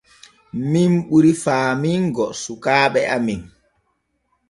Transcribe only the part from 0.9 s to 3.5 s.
ɓuri faamingo sukaaɓe amen.